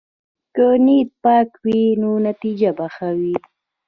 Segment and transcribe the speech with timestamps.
[0.55, 3.35] که نیت پاک وي، نو نتیجه به ښه وي.